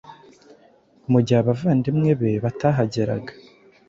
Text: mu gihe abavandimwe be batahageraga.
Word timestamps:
mu 1.11 1.19
gihe 1.25 1.39
abavandimwe 1.41 2.11
be 2.19 2.31
batahageraga. 2.43 3.31